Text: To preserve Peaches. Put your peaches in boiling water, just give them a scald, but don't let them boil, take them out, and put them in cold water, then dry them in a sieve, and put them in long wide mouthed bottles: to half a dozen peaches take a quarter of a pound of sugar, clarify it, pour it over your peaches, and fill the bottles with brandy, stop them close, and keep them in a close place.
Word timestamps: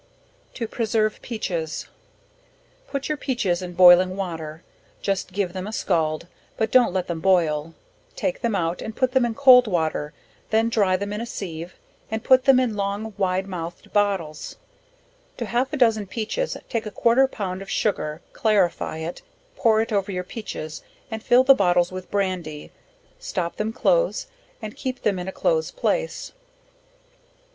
To 0.55 0.67
preserve 0.67 1.21
Peaches. 1.21 1.87
Put 2.87 3.07
your 3.07 3.19
peaches 3.19 3.61
in 3.61 3.73
boiling 3.73 4.15
water, 4.15 4.63
just 4.99 5.31
give 5.31 5.53
them 5.53 5.67
a 5.67 5.71
scald, 5.71 6.25
but 6.57 6.71
don't 6.71 6.91
let 6.91 7.05
them 7.05 7.19
boil, 7.21 7.75
take 8.15 8.41
them 8.41 8.55
out, 8.55 8.81
and 8.81 8.95
put 8.95 9.11
them 9.11 9.25
in 9.25 9.35
cold 9.35 9.67
water, 9.67 10.11
then 10.49 10.69
dry 10.69 10.97
them 10.97 11.13
in 11.13 11.21
a 11.21 11.27
sieve, 11.27 11.75
and 12.09 12.23
put 12.23 12.45
them 12.45 12.59
in 12.59 12.75
long 12.75 13.13
wide 13.15 13.45
mouthed 13.45 13.93
bottles: 13.93 14.55
to 15.37 15.45
half 15.45 15.71
a 15.71 15.77
dozen 15.77 16.07
peaches 16.07 16.57
take 16.67 16.87
a 16.87 16.89
quarter 16.89 17.21
of 17.21 17.29
a 17.29 17.35
pound 17.35 17.61
of 17.61 17.69
sugar, 17.69 18.21
clarify 18.33 18.97
it, 18.97 19.21
pour 19.55 19.81
it 19.81 19.91
over 19.91 20.11
your 20.11 20.23
peaches, 20.23 20.81
and 21.11 21.21
fill 21.21 21.43
the 21.43 21.53
bottles 21.53 21.91
with 21.91 22.09
brandy, 22.09 22.71
stop 23.19 23.57
them 23.57 23.71
close, 23.71 24.25
and 24.63 24.75
keep 24.75 25.03
them 25.03 25.19
in 25.19 25.27
a 25.27 25.31
close 25.31 25.69
place. 25.69 26.31